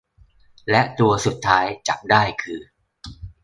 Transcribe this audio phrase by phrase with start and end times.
[0.69, 2.61] และตัวสุดท้ายจับได้คือ